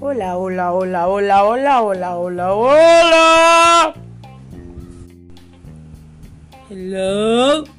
Hola, 0.00 0.36
hola, 0.38 0.72
hola, 0.72 1.08
hola, 1.08 1.44
hola, 1.44 1.82
hola, 1.82 2.16
hola, 2.18 2.54
hola. 2.54 3.94
Hello. 6.70 7.77